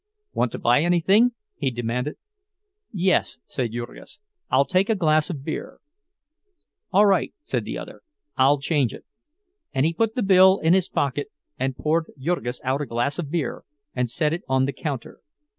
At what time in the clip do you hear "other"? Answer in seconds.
7.77-8.01